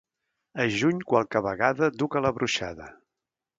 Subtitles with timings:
[0.63, 2.91] Es juny qualque vegada du calabruixada.